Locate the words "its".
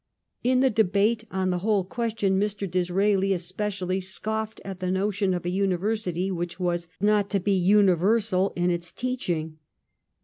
8.71-8.91